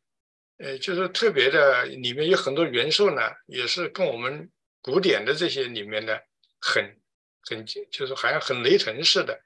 [0.59, 4.51] 呃，就是特别的，里面有很多元素呢，也是跟我们
[4.81, 6.23] 古典的这些里面的。
[6.61, 7.01] 很
[7.43, 9.41] 很就是好像很雷同似的，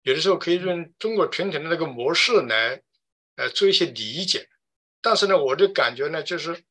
[0.00, 2.82] 有的时候可以用中国传统的那个模式来
[3.36, 4.48] 呃做一些理解，
[5.02, 6.64] 但是呢，我的感觉呢，就是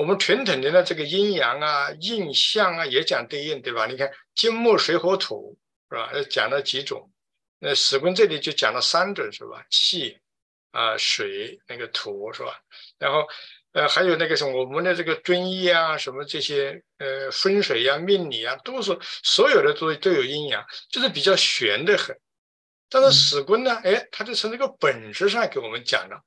[0.00, 3.84] 我们传统的呢这个阴阳啊、印象啊也讲对应，对吧？
[3.86, 5.58] 你看金木水火土
[5.90, 6.10] 是吧？
[6.30, 7.12] 讲了几种，
[7.58, 9.62] 那史官这里就讲了三种是吧？
[9.68, 10.18] 气
[10.70, 12.58] 啊、水那个土是吧？
[12.98, 13.28] 然后。
[13.72, 20.60] 呃，还有那个什么，我们的这个遵义啊，什么这些呃风水呀、命理啊，都是所有的都都有阴阳，
[20.90, 22.18] 就是比较玄的很。
[22.88, 26.20] 但是史官呢，哎，他就从这个本质上给我们讲了，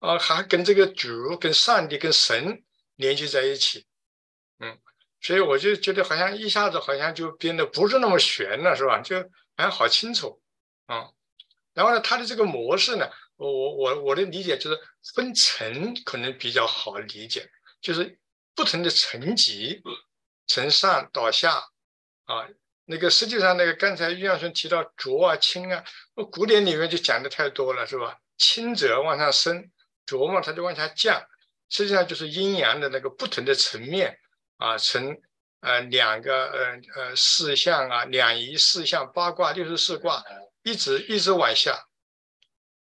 [0.00, 2.62] 啊，还跟这个主、跟上帝、跟神
[3.00, 3.86] 联系在一起，
[4.58, 4.78] 嗯，
[5.20, 9.00] 所以我就觉得好像一下子好像就变得不是那么悬了，是吧？
[9.00, 9.18] 就
[9.56, 10.40] 好像好清楚，
[10.86, 11.12] 嗯，
[11.72, 13.08] 然后呢，它的这个模式呢？
[13.36, 14.78] 我我我我的理解就是
[15.14, 18.18] 分层可能比较好理解，就是
[18.54, 19.82] 不同的层级，
[20.46, 21.54] 从上到下，
[22.26, 22.46] 啊，
[22.84, 25.82] 那个实际上那个刚才玉阳兄提到浊啊清啊，
[26.30, 28.18] 古典里面就讲的太多了，是吧？
[28.36, 29.70] 清者往上升，
[30.04, 31.22] 浊嘛它就往下降，
[31.70, 34.18] 实际上就是阴阳的那个不同的层面
[34.58, 35.18] 啊，从
[35.60, 40.22] 呃两个呃呃四象啊，两仪四象八卦六十四卦，
[40.62, 41.86] 一直一直往下。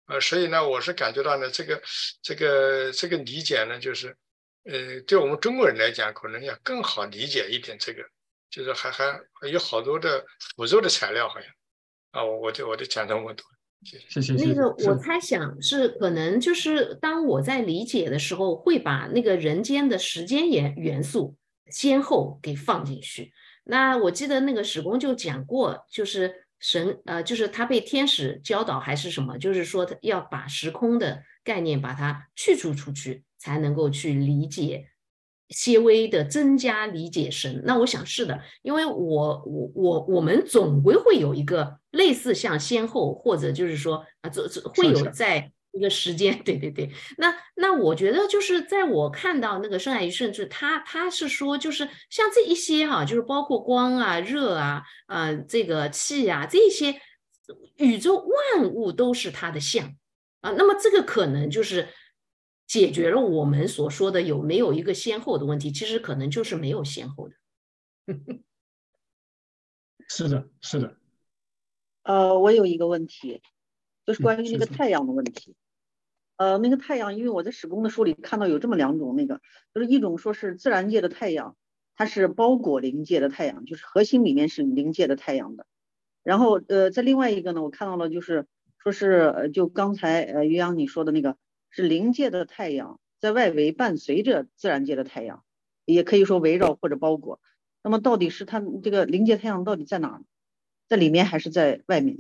[0.08, 1.80] 呃，所以呢，我是感觉到呢，这个、
[2.24, 4.18] 这个、这个理解呢，就是，
[4.64, 7.78] 呃，对我们中国人来讲，可能要更好理解一点。
[7.78, 8.04] 这个
[8.50, 10.26] 就是还还有好多的
[10.56, 11.48] 辅助的材料，好像
[12.10, 13.46] 啊，我我就我就讲这么多，
[13.84, 14.34] 谢谢。
[14.34, 21.36] 那个我猜想是可能就是当我在理解的时候，会把那个人间的时间元元素
[21.72, 23.32] 先后给放进去。
[23.64, 26.46] 那我记得那个史公就讲过，就是。
[26.62, 29.38] 神呃，就是他被天使教导还是什么？
[29.38, 34.90] 就是说他要把时空的概念把它去除出去，才能够去理解，
[35.48, 37.64] 些微的增加理解神。
[37.66, 38.94] 那我想是的，因为我
[39.46, 45.52] 我我我们总归会有一个类似像先后，或者就是说啊，这这会有在。
[45.72, 57.00] 一个时间， 对对对，那那我觉得就是在我看到那个深海鱼甚至他他是说，就是像这一些哈，就是包括光啊、热啊、呃这个气啊这些
[57.78, 59.96] 宇宙万物都是它的像
[60.42, 60.50] 啊。
[60.58, 61.90] 那么这个可能就是
[62.66, 67.36] 解决了我们所说的有没有一个先后的问题，其实可能就是没有先后的。
[70.10, 70.98] 是的，是的，
[72.10, 73.40] 呃，我有一个问题，
[74.04, 75.56] 就是关于那个太阳的问题。
[76.38, 79.42] 呃，那个太阳，因为我在史工的书里看到有这么两种，那个
[79.76, 81.56] 就是一种说是自然界的太阳，
[81.96, 85.68] 它是包裹灵界的太阳，就是核心里面是灵界的太阳的。
[86.24, 88.48] 然后呃，在另外一个呢，我看到了就是
[88.80, 91.38] 说是呃，就刚才呃于洋你说的那个
[91.70, 95.44] 是灵界的太阳在外围伴随着自然界的太阳，
[95.86, 97.40] 也可以说围绕或者包裹。
[97.84, 100.24] 那么到底是它这个灵界太阳到底在哪？
[100.90, 102.18] 在里面还是在外面？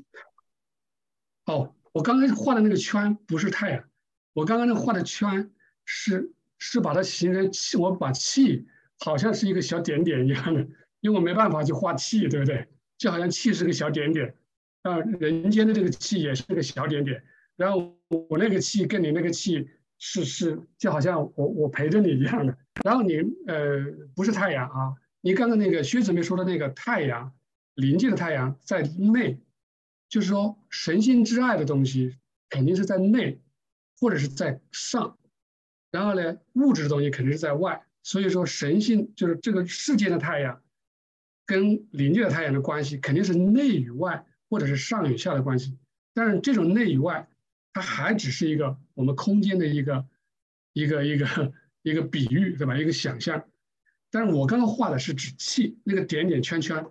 [1.46, 3.84] 哦，我刚才画的那个圈不是太阳。
[4.34, 5.52] 我刚刚那画的圈
[5.84, 8.68] 是是把它形成气，我把气
[9.00, 10.62] 好像是一个小点点一样的，
[11.02, 12.68] 因为我没办法去画气，对不对？
[13.00, 14.36] 就好像气是个小点点，
[14.84, 17.24] 啊，人间的这个气也是个小点点，
[17.56, 23.16] 然后我那个气跟你那个气是是就好像我我陪着你一样的，然后你
[23.48, 23.84] 呃
[24.16, 27.34] 不是太阳啊，你刚刚那个薛姊妹说的那个太阳，
[27.80, 29.40] 临界的太阳在内，
[30.08, 32.18] 就是说神性之爱的东西
[32.50, 33.42] 肯定是在内。
[34.02, 35.18] 或者是在上，
[35.92, 37.84] 然后呢，物质的东西肯定是在外。
[38.02, 40.64] 所以说，神性就是这个世界的太阳，
[41.46, 45.78] 跟临界的太阳的关系肯定是内与外，或者是上与下的关系。
[46.14, 47.28] 但是这种内与外，
[47.74, 50.08] 它还只是一个我们空间的一个
[50.72, 52.78] 一个一个一个比喻，对吧？
[52.78, 53.44] 一个想象。
[54.10, 56.86] 但是我刚刚画的是指气，那个点点圈圈，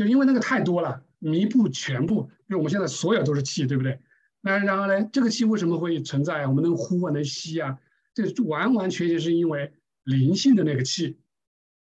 [0.00, 2.30] 就因为那个太多了，弥补全部。
[2.46, 4.00] 因为我们现在所有都是气，对不对？
[4.40, 5.04] 那然后呢？
[5.12, 6.46] 这个气为什么会存在？
[6.46, 7.78] 我们能呼啊，能吸啊，
[8.14, 11.18] 这完完全全是因为灵性的那个气，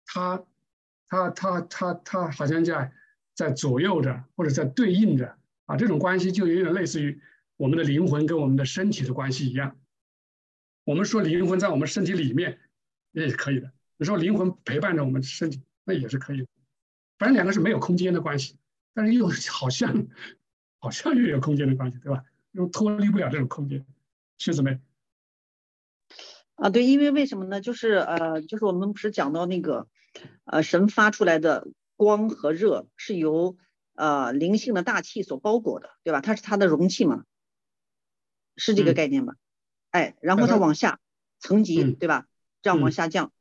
[0.08, 0.44] 它、
[1.08, 2.92] 它、它、它、它好像在
[3.36, 5.38] 在左右着，或者在对应着
[5.68, 5.78] 啊。
[5.78, 7.22] 这种关系就有点类似于
[7.58, 9.78] 我们的灵魂跟我们的身体的关系一样。
[10.86, 12.58] 我们说灵魂在我们身体里面
[13.12, 16.48] 也是可以的，你说灵魂陪伴着我们身体，那也是可以的。
[17.22, 18.58] 反正两个是没有空间的关系，
[18.96, 20.08] 但是又好像
[20.80, 22.24] 好像又有空间的关系，对吧？
[22.52, 23.86] 又脱离不了这种空间，
[24.40, 24.80] 薛姊妹。
[26.56, 27.62] 啊，对，因为为什么呢？
[27.62, 29.88] 就是呃，就是我们不是讲到那个，
[30.46, 33.56] 呃，神发出来的光和热是由
[33.94, 36.22] 呃灵性的大气所包裹的，对吧？
[36.22, 37.24] 它是它的容器嘛，
[38.56, 39.36] 是这个概念吧？
[39.92, 41.00] 哎，然后它往下
[41.38, 42.26] 层级，对吧？
[42.64, 43.32] 这样往下降。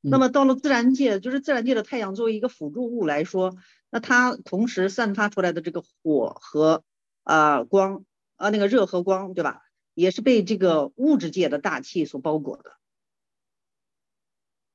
[0.00, 3.56] 那么到了自然界，就是自然界的太阳作为一个辅助物来说，
[3.90, 6.84] 那它同时散发出来的这个火和
[7.22, 8.04] 啊光。
[8.40, 9.62] 啊，那个热和光，对吧？
[9.94, 12.70] 也是被这个物质界的大气所包裹的。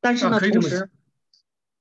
[0.02, 0.90] 但是呢，同时，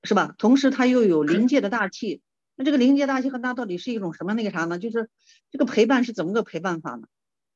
[0.04, 0.32] 是吧？
[0.38, 2.22] 同时它又有临界的大气。
[2.54, 4.78] 那这个临界大气和它到底是一种什么那个啥呢？
[4.78, 5.10] 就是
[5.50, 7.08] 这个陪伴是怎么个陪伴法呢？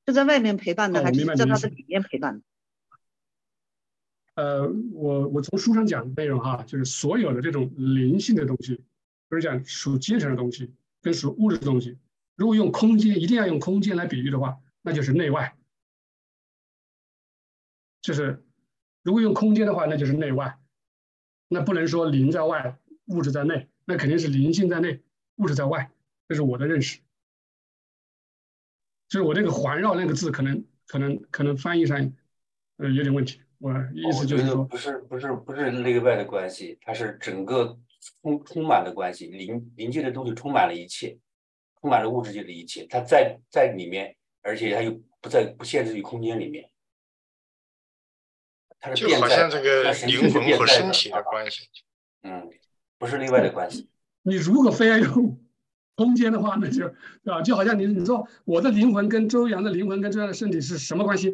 [0.09, 2.42] 是在外面陪伴的，还是在它的里面陪伴的？
[4.37, 8.81] 呃，我我从书上讲的内容哈，就是所有的这种灵性的东西，
[9.29, 10.72] 不是讲属精神的东西，
[11.03, 11.99] 跟属物质的东西。
[12.37, 15.57] 如果用空间，一定要用空间来比喻的话，那就是内外。
[18.03, 18.44] 就是
[19.03, 20.59] 如果用空间的话，那就是内外。
[21.49, 25.01] 那不能说灵在外，物质在内，那肯定是灵性在内，
[25.37, 25.90] 物质在外。
[26.29, 26.99] 这是我的认识。
[29.09, 32.12] 就是我这个环绕那个字，可能可能可能翻译上
[32.77, 33.40] 呃有点问题。
[33.58, 37.78] 我意思就是说，不是不是不是内外的关系，它是整个
[38.22, 41.18] 充充满的关系，灵灵界的东西充满了一切。
[41.78, 46.68] 充满了物质界的一切，它在在里面，而且它又不在不限制于空间里面。
[48.80, 51.68] 它是就好像这个灵魂和身体的关系，
[52.22, 52.50] 嗯，
[52.98, 53.88] 不是另外的关系。
[54.24, 55.38] 你如果非要用
[55.94, 56.88] 空间的话，那就
[57.22, 57.42] 对吧？
[57.42, 61.32] 就好像你你说我的灵魂跟周洋的灵魂跟周洋的身体是什么关系，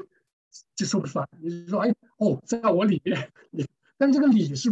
[0.74, 1.28] 就说不出来。
[1.40, 4.70] 你说哎哦，在我里面，你但这个理是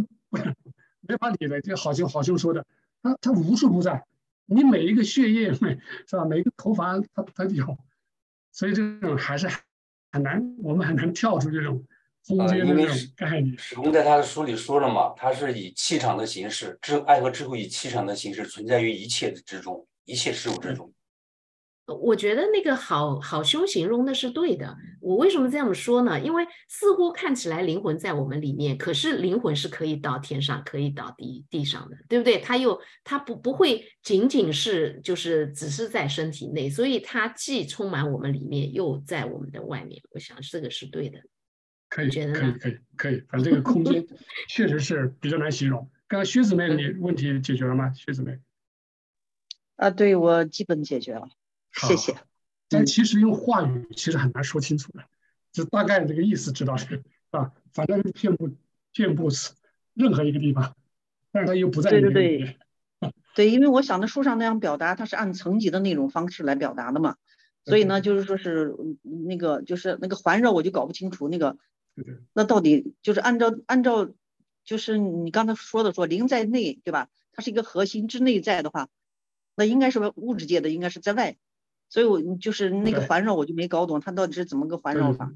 [1.01, 1.61] 没法理的。
[1.61, 2.65] 就好兄好兄说的，
[3.01, 4.03] 他他无处不在。
[4.45, 6.25] 你每一个血液，每是吧？
[6.25, 7.77] 每一个头发，他他有，
[8.51, 9.47] 所以这种还是
[10.11, 11.85] 很难，我们很难跳出这种
[12.27, 13.57] 空间的这种概念。
[13.57, 20.91] 史公在他的书里说了嘛，他是以气场的形式，智爱和智慧以气场的形式存在于一切之中，一切事物之中。
[21.85, 24.77] 我觉得那个好好兄形容的是对的。
[25.01, 26.19] 我为什么这样说呢？
[26.19, 32.37] 因为似乎看起来灵魂在我们里面，可是灵魂是可以到天上，可以到地地上的，对不对？
[32.39, 40.01] 它又它不不会仅仅是就是只是在身体内，所以它既充满我们里面，又在我们的外面。
[40.11, 41.19] 我想这个是对的。
[41.89, 43.19] 可以，觉得可以，可以，可以。
[43.27, 44.05] 反正这个空间
[44.47, 45.89] 确实是比较难形容。
[46.07, 47.91] 刚刚薛姊妹，你问题解决了吗？
[47.91, 48.39] 薛姊妹？
[49.75, 51.27] 啊，对我基本解决了。
[51.73, 52.15] 谢谢。
[52.69, 55.03] 但其实用话语其实很难说清楚的，
[55.51, 57.51] 就大概这个意思知道是啊？
[57.73, 58.49] 反正遍布
[58.93, 59.29] 遍布
[59.93, 60.75] 任何一个地方，
[61.31, 62.57] 但是它又不在对对对，
[63.35, 67.17] 对，因为我想的书上那样表达，它是按层级的那种方式来表达的嘛，
[67.65, 71.57] 所以呢，就是说是那个就是那个环绕，我就搞不清楚那个，
[72.33, 74.09] 那到底就是按照按照，
[74.63, 77.09] 就是你刚才说的说灵在内，对吧？
[77.33, 78.87] 它是一个核心之内在的话，
[79.55, 81.37] 那应该是物质界的，应该是在外，
[81.91, 85.29] 所以我就是那个环绕我就没搞懂，它到底是怎么个环绕法？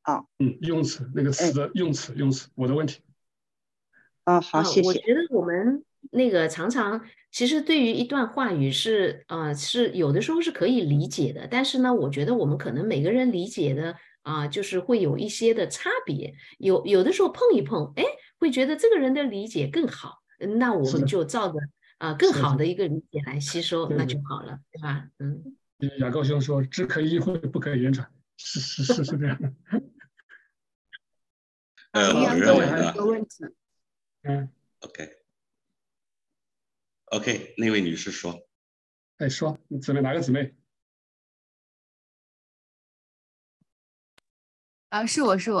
[0.00, 3.02] 啊，嗯，用词那个词的用词用词，我的问题。
[4.24, 4.88] 啊，好，谢谢。
[4.88, 18.04] 我觉得我们那个常常其实对于一段话语是啊是有的时候是可以理解的，但是呢，我觉得我们可能每个人理解的啊就是会有一些的差别，有有的时候碰一碰，哎，
[18.38, 20.22] 会觉得这个人的理解更好，
[20.56, 21.58] 那我们就照着
[21.98, 25.08] 啊更好的一个理解来吸收，那就好了，对吧？
[25.18, 25.54] 嗯。
[25.98, 29.52] 雅高兄说：“只可意会，不可言传。”是是是是这样的。
[31.92, 32.94] 呃，我认为呢。
[34.22, 34.48] 嗯
[37.10, 38.48] ，OK，OK，那位女士说，
[39.18, 40.54] 哎，说，姊妹哪个姊妹？
[44.88, 45.60] 啊，是我是我。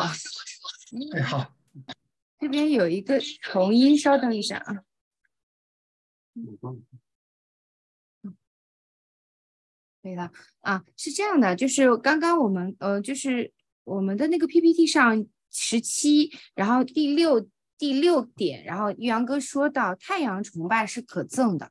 [1.14, 1.54] 哎，好。
[2.38, 4.84] 这边有一个重音，稍等一下啊。
[6.34, 6.40] 可
[10.10, 13.52] 以的啊，是这样的，就是刚刚我们呃，就是
[13.84, 17.48] 我们的那个 PPT 上十七，然后第六。
[17.78, 21.68] 第六点，然后玉阳哥说到太阳崇拜是可憎的，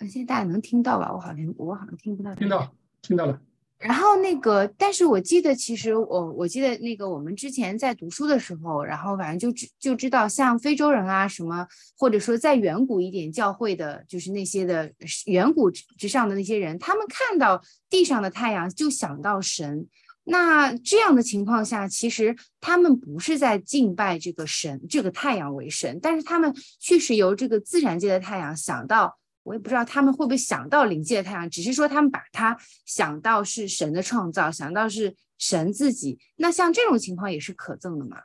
[0.00, 1.12] 现在大家能听到吧？
[1.12, 2.34] 我好像我好像听不到。
[2.34, 3.40] 听到，听到了。
[3.78, 11.66] 然后那个，但是我记得，其实我我记得那个我们之前在读书的时候，然后反正就知就知道，像非洲人啊什么，
[11.98, 14.90] 或者说在远古一点教会的，就是那些的
[15.26, 17.60] 远古之上的那些人，他们看到
[17.90, 19.86] 地上的太阳就想到神。
[20.28, 36.18] 那这样的情况下，其实他们不是在敬拜这个神，这个太阳为神，但是他们确实由这个自然界的太阳想到，我也不知道他们会不会想到临界的太阳，只是说他们把它想到是神的创造，想到是神自己。
[36.34, 38.20] 那像这种情况也是可憎的吗？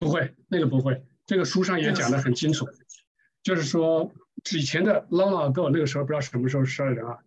[0.00, 2.66] 不会，那个不会，这个书上也讲得很清楚，
[3.44, 4.12] 就是说
[4.50, 7.18] 以前的 long ago 那个时候不知道什么时候十二人啊，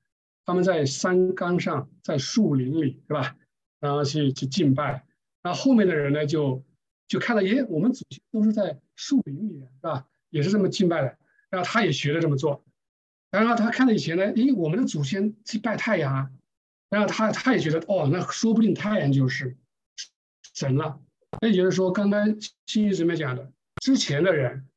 [0.46, 3.38] 他们在山岗上，在树林里，对吧？
[3.80, 5.06] 然后去去敬拜，
[5.42, 6.66] 然后后面的人呢就
[7.08, 10.06] 就看到，耶，我们祖先都是在树林里，是吧？
[10.30, 11.18] 也是这么敬拜的，
[11.50, 12.66] 然后他也学着这么做。
[13.32, 16.32] 然后他看到以前呢，诶，我们的祖先去拜太阳啊，
[16.90, 19.56] 然后他他也觉得，哦，那说不定太阳就是
[20.54, 21.00] 神了。
[21.42, 24.68] 那也就是说，刚刚新宇姊妹讲的，之前的人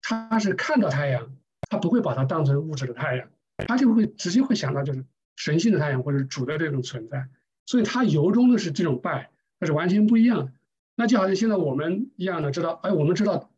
[0.00, 1.36] 他是看到太阳，
[1.68, 3.28] 他不会把它当成物质的太阳，
[3.66, 7.28] 他就会直接会想到就是神性的太阳或者主的这种存在。
[7.66, 10.52] 所以他由衷的是这种拜，那是完全不一样的。
[10.94, 13.50] 那就好像现在我们一样的知道，哎，我们知道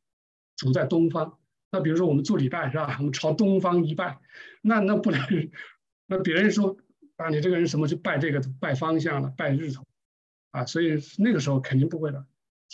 [0.56, 1.37] 主在东方。
[1.70, 2.96] 那比如说我们做礼拜是吧？
[2.98, 4.18] 我们朝东方一拜，
[4.62, 5.20] 那那不能，
[6.06, 6.76] 那别人说
[7.16, 9.84] 啊，你这个人什么去拜这个拜方向了，拜日头
[10.50, 10.64] 啊？
[10.66, 12.26] 所以那个时候肯定不会的。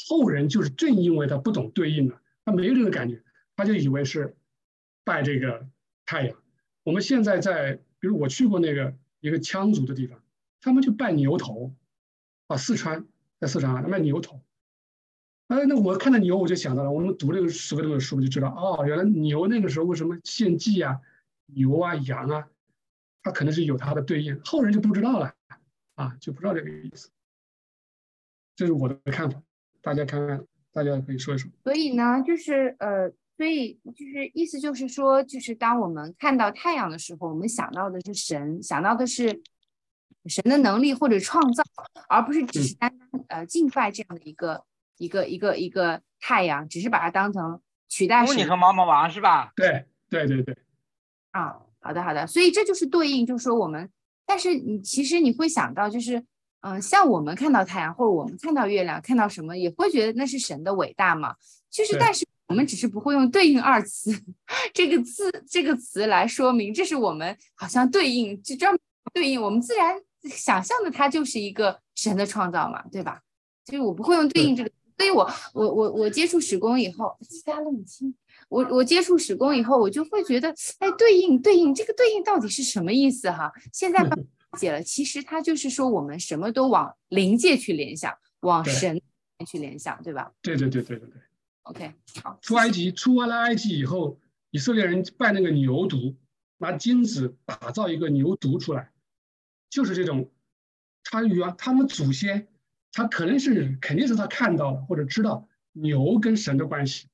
[0.09, 3.23] 后人就是正因为他不懂对应了，他没有这个感觉，
[3.57, 4.37] 他就以为是
[5.05, 5.67] 拜这个
[6.07, 6.37] 太阳。
[6.83, 10.21] 我们现在在，比如我去过那个一个羌族的地方。
[10.61, 11.75] 他们就拜牛头，
[12.47, 13.05] 啊，四川
[13.39, 14.41] 在四川卖牛头，
[15.55, 21.01] 哎，那我看到牛我就想到了，我们读这个十个这本书就知道，哦，原来牛那个时候为什么献祭啊，
[21.47, 22.49] 牛啊羊啊，
[23.23, 25.33] 它可能是有它的对应，后人就不知道了，
[25.95, 27.09] 啊，就不知道这个意思，
[28.57, 29.40] 这是我的看法，
[29.81, 31.51] 大家看看，大家可以说一说。
[31.62, 39.43] 所以呢，就是呃，所以就是意思就是说，就是当我们看到太阳的时候，我们想到的是神，想到的是。
[40.27, 41.62] 神的能力或者创造，
[42.09, 44.64] 而不是只是单单呃敬拜这样的一个
[44.99, 48.37] 一个一个一个太阳，只是把它当成取代神。
[48.37, 49.53] 你和毛毛王是吧？
[49.57, 50.57] 对对对对。
[51.33, 53.91] 啊，好的好的，所以这就是对应，就是说我们，
[54.25, 56.25] 但是你其实你会想到，就是
[56.61, 61.35] 嗯，像我们看到太阳或者我们看到月亮，看到什么也会觉得那是神的伟大嘛。
[61.71, 64.13] 就是，但是我们只是不会用对应二词
[64.73, 68.81] 这个字这个词来说明，这是我们好像对应就专门
[69.13, 70.01] 对应我们自然。
[70.31, 73.21] 想象的它就是一个神的创造嘛，对吧？
[73.67, 78.15] 就是我不会用对应这个，所以我我我我接触史工以后，加了你亲，
[78.49, 83.53] 我我接触史工以后，我就会觉得，哎，对应对应这个对应到底是什么意思哈？
[83.73, 84.23] 现在理
[84.57, 89.01] 解了，其实它就是说我们什么都往灵界去联想，往神
[89.47, 90.33] 去联想，对吧？
[90.42, 91.21] 对对对对对对。
[91.65, 91.92] OK，
[92.23, 92.38] 好。
[92.40, 94.21] 出埃及出完了埃及以后，
[94.51, 96.15] 以色列人拜那个牛犊，
[96.59, 98.90] 拿金子打造一个牛犊出来。
[99.71, 100.31] 就是这种，
[101.03, 102.47] 他原他们祖先，
[102.95, 107.09] 他可能是肯定是他看到了或者知道牛跟神的关系，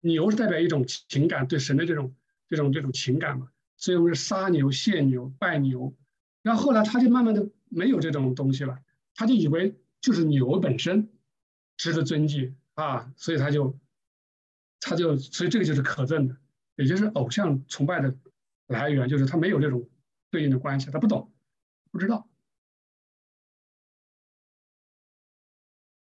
[0.00, 2.14] 牛是代表一种情感对神的这种
[2.48, 5.94] 这种这种情感嘛，所以我们是杀牛、献牛、拜牛，
[6.42, 8.78] 然后后来他就慢慢的没有这种东西了，
[9.14, 11.10] 他就以为就是牛本身
[11.76, 13.76] 值得尊敬啊，所以他就
[14.80, 16.36] 他就所以这个就是可证的，
[16.76, 18.14] 也就是偶像崇拜的
[18.68, 19.88] 来源，就是他没有这种
[20.30, 21.32] 对应的关系，他不懂，
[21.90, 22.28] 不知道。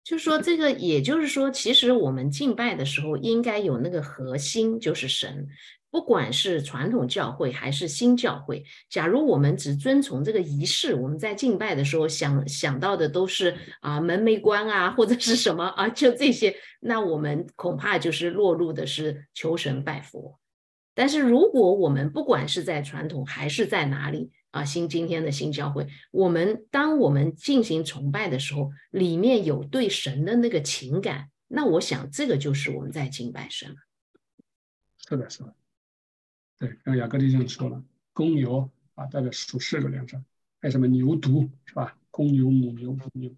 [0.08, 5.46] 就是说，这个也就是说，其实我们敬拜的时候应该有那个核心，就是神。
[5.90, 20.38] 不管是传统教会还是新教会，假如我们只遵从这个仪式，我们在敬拜的时候想想到的都是啊门没关啊，或者是什么啊，就这些，那我们恐怕就是落入的是求神拜佛。
[20.94, 33.76] 但是如果我们不管是在传统还是在哪里，啊，新今天的新教会，我们当我们进行崇拜的时候，里面有对神的那个情感，那我想这个就是我们在敬拜神。
[34.96, 35.54] 是的，是的。
[36.58, 37.84] 对，刚雅各弟兄说了，
[38.14, 40.24] 公牛啊代表属世的良善，
[40.60, 41.98] 还有什么牛犊是吧？
[42.10, 43.30] 公牛、母牛、母牛。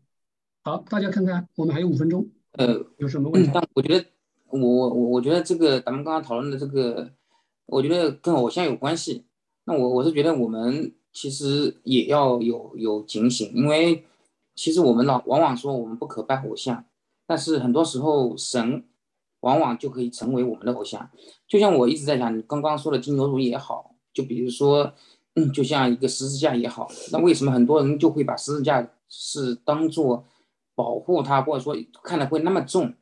[0.63, 3.51] 好，大家看看，我们还有五分钟，呃，有什么问题？
[3.53, 4.07] 但我觉得，
[4.47, 7.13] 我我我觉得这个咱们刚刚讨论的这个，
[7.67, 9.27] 我觉得跟偶像有关系。
[9.65, 10.95] 那我我是觉得我们。
[11.13, 14.05] 其实也要有有警醒，因为
[14.55, 16.85] 其实我们老往往说我们不可拜偶像，
[17.27, 18.85] 但是很多时候神
[19.41, 21.11] 往往就可以成为我们的偶像。
[21.49, 24.93] 就像我一直在讲，你刚刚说的金牛座也好，就比如说，
[25.35, 30.25] 嗯，就像一个十字架也好，那为什么很多人就会把十字架是当做
[30.75, 32.95] 保护他，或者说看的会那么重？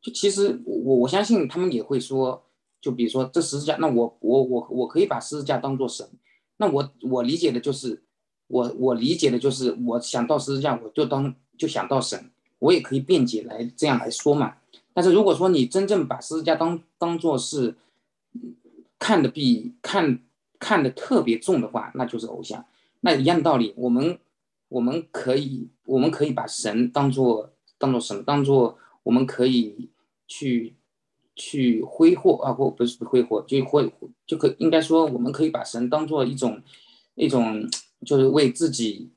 [0.00, 2.42] 就其实我我相信他们也会说，
[2.80, 6.08] 就比如说这十字架，那我我我我可以把十字架当做神。
[6.62, 8.00] 那我我理解的就是，
[8.46, 14.58] 我我理解的就是，我想到十字架，我就当就想到神，我也可以辩解来这样来说嘛。
[14.94, 17.74] 但是如果说你真正把十字架当当做是
[18.96, 20.20] 看的比看
[20.60, 22.64] 看的特别重的话，那就是偶像。
[23.00, 24.16] 那一样的道理，我们
[24.68, 28.22] 我们可以我们可以把神当做当做什么？
[28.22, 29.88] 当做我们可以
[30.28, 30.76] 去。
[31.44, 33.92] 去挥霍啊，或不是挥霍，就挥
[34.24, 36.62] 就可应该说，我们可以把神当做一种
[37.16, 37.68] 一种，
[38.06, 39.10] 就是为自己，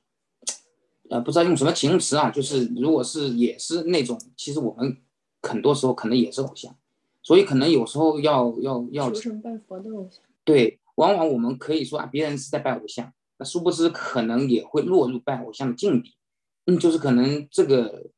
[1.12, 4.98] 呃，不知道用什么形容词啊，就是如果是也是那种，其实我们
[5.44, 6.76] 很多时候可能也是偶像，
[7.22, 16.16] 所以可能有时候要要要求神拜佛的偶像，对，往往我们可以说啊，别人是在拜偶像，那殊不知可能也会落入拜偶像的境地，
[16.66, 18.10] 嗯，就是可能这个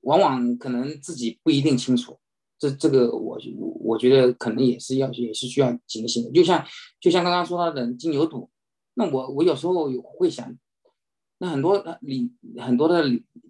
[0.00, 2.18] 往往可能自己不一定清楚。
[2.58, 3.38] 这这个我
[3.80, 6.66] 我觉得可能也是要也是需要警醒的，就像
[6.98, 8.48] 就像刚刚说到的金牛犊，
[8.94, 10.56] 那我我有时候有会想，
[11.36, 13.04] 那很多以很多的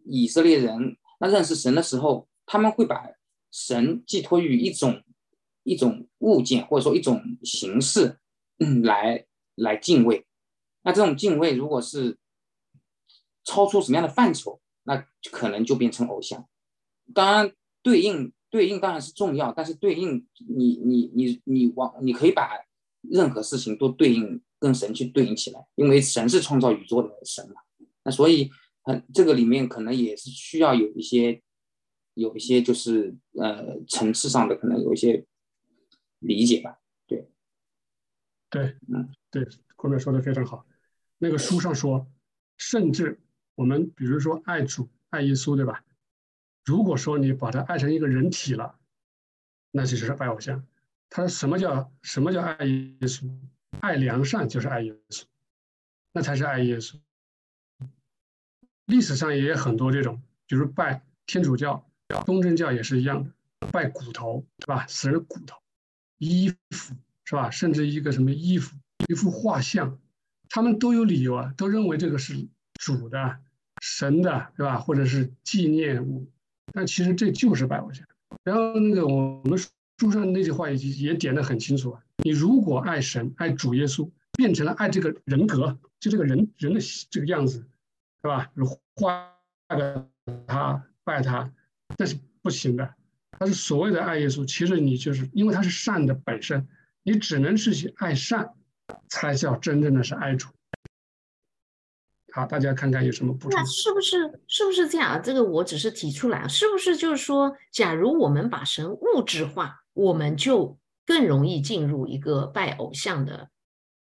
[0.05, 3.09] 以色列人，那认识神的时候，他们会把
[3.53, 5.01] 神寄托于一种
[5.63, 8.19] 一种物件或者说一种形式
[8.59, 10.27] 嗯来来敬畏，
[10.83, 12.19] 那这种敬畏如果是
[13.45, 16.49] 超出什么样的范畴，那可能就变成偶像，
[17.15, 17.53] 当然
[17.85, 18.33] 对应。
[18.51, 22.51] 对应当然是重要，但是对应你你你你往你可以把
[23.03, 27.61] 任何事情都对应跟神去对应起来，因为神是创造宇宙的神嘛。
[28.05, 28.51] 那所以，
[28.85, 31.43] 嗯，这个里面可能也是需要有一些
[32.15, 35.27] 有一些就是呃层次上的可能有一些
[36.21, 36.79] 理解吧。
[37.07, 37.29] 对，
[38.49, 40.65] 对，嗯，对，后面说的非常好。
[41.19, 42.07] 那个书上说，
[42.57, 43.21] 甚至
[43.55, 45.85] 我们比如说爱主爱耶稣，对吧？
[46.67, 48.77] 如果说你把它爱成一个人体了，
[49.71, 50.67] 那就是拜偶像。
[51.09, 53.31] 他说什么叫什么叫爱耶稣？
[53.81, 55.23] 爱良善就是爱耶稣，
[56.13, 56.97] 那才是爱耶稣。
[58.87, 61.89] 历史上也有很多这种，比如拜天主教、
[62.25, 64.85] 东正教也是一样的，拜骨头，对吧？
[64.89, 65.57] 死人骨头、
[66.19, 66.95] 衣服，
[67.25, 67.49] 是吧？
[67.51, 68.77] 甚至一个什么衣服、
[69.09, 70.01] 一幅画像，
[70.49, 73.39] 他们都有理由啊，都认为这个是主的、
[73.81, 74.79] 神的，对吧？
[74.81, 76.29] 或者是纪念物。
[76.73, 78.07] 但其实这就是拜偶像。
[78.45, 87.65] 然后那个我们书上那句话也也点得很清楚啊，你如果爱神、爱主耶稣，变成了爱这个人格，就这个人人的这个样子，
[88.23, 88.51] 是吧？
[88.97, 89.33] 画
[89.69, 90.09] 个
[90.47, 91.51] 他拜他，
[91.99, 92.95] 那是不行的。
[93.39, 96.67] 他是所谓的爱耶稣，其实你就是因为他是善的本身，
[97.03, 98.55] 你只能是去爱善，
[99.09, 100.49] 才叫真正的是爱主。
[102.37, 103.59] 好，大家看看有什么补充？
[103.59, 105.19] 那是不是是不是这样啊？
[105.19, 110.77] 这个我只是提出来，是不是就是说，假如我们把神物质化，我们就
[111.07, 113.49] 更容易进入一个拜偶像的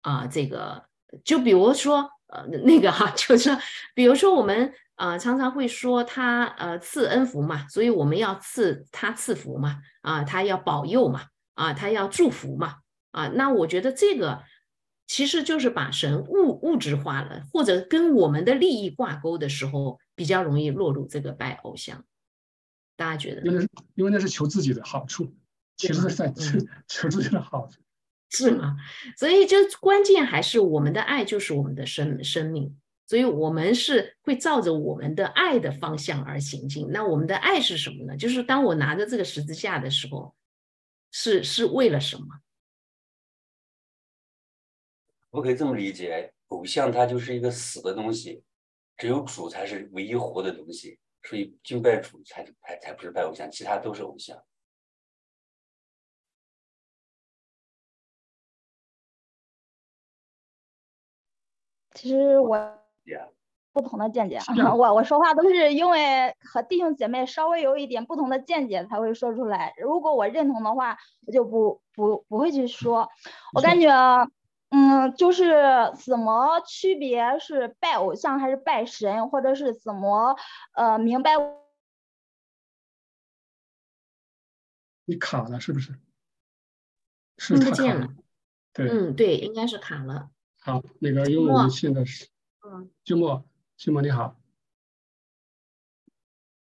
[0.03, 0.27] 啊？
[0.27, 0.87] 这个
[1.25, 3.59] 就比如说呃那个哈， 就是说
[3.95, 11.23] 比如说我们啊常常会说他呃赐恩福嘛，所以我们要赐他赐福嘛，啊他要保佑嘛，
[11.55, 12.79] 啊他要祝福嘛。
[13.13, 13.29] 啊。
[13.29, 14.43] 那我觉得这个
[15.07, 22.05] 其实就是把神物物质化了，或者跟我们的利益挂钩的时候，比较容易落入这个拜偶像。
[22.97, 23.43] 大家觉得？
[23.43, 25.35] 因为因为那是求自己的好处，
[25.77, 27.81] 其实是在求求自己的好处，
[28.31, 28.77] 是吗？
[29.17, 32.77] 所以就关键还是我们的爱就是我们的生生命。
[33.09, 36.91] 所以，我们是会照着我们的爱的方向而行进。
[36.91, 38.17] 那我们的爱是什么呢？
[38.17, 40.35] 就是当我拿着这个十字架的时候，
[41.13, 42.27] 是是为了什么？
[45.37, 48.43] 我可以这么理解，偶像它就是一个死的东西，
[48.97, 50.99] 只有主才是唯一活的东西。
[51.23, 54.43] 所以敬拜主才才才不是拜偶像，其他都是偶像。
[61.93, 62.79] 其实我。
[63.75, 64.39] 不同的见解，
[64.75, 69.75] 我我说话都是因为和弟兄姐妹稍微有一点不同的见解才会说出来。
[69.77, 73.07] 如果我认同的话，我就不不不会去说。
[73.53, 73.91] 我感觉，
[74.71, 75.55] 嗯，就是
[76.05, 80.37] 怎么区别是拜偶像还是拜神，或者是怎么
[80.73, 81.33] 呃明白？
[85.05, 85.95] 你卡了是不是？
[87.39, 88.09] 是不见了。
[88.73, 90.31] 对，嗯，对，应该是卡了。
[90.59, 92.27] 好，那个因为我们现在是。
[92.67, 93.45] 嗯，静默，
[93.77, 94.37] 静默你好。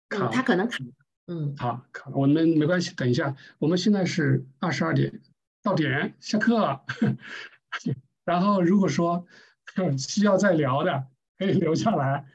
[0.09, 0.79] 卡，他可能卡。
[1.27, 5.21] 嗯，好，卡了，我们没关系，等一下，我们现在是二十二点
[5.61, 6.83] 到点下课。
[8.25, 9.25] 然后如果说
[9.97, 11.07] 需要再聊的，
[11.37, 12.25] 可以留下来。